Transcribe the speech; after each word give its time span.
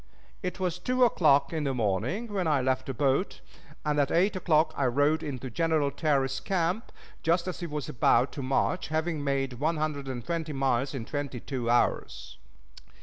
It 0.41 0.59
was 0.59 0.79
two 0.79 1.03
o'clock 1.03 1.53
in 1.53 1.63
the 1.63 1.75
morning 1.75 2.33
when 2.33 2.47
I 2.47 2.59
left 2.59 2.87
the 2.87 2.93
boat, 2.95 3.39
and 3.85 3.99
at 3.99 4.09
eight 4.09 4.35
o'clock 4.35 4.73
I 4.75 4.85
rode 4.87 5.21
into 5.21 5.51
General 5.51 5.91
Terry's 5.91 6.39
camp, 6.39 6.91
just 7.21 7.47
as 7.47 7.59
he 7.59 7.67
was 7.67 7.87
about 7.87 8.31
to 8.31 8.41
march, 8.41 8.87
having 8.87 9.23
made 9.23 9.59
one 9.59 9.77
hundred 9.77 10.07
and 10.07 10.25
twenty 10.25 10.53
miles 10.53 10.95
in 10.95 11.05
twenty 11.05 11.39
two 11.39 11.69
hours. 11.69 12.39